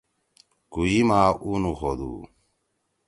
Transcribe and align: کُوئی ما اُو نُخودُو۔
کُوئی 0.71 0.99
ما 1.07 1.21
اُو 1.43 1.51
نُخودُو۔ 1.61 2.13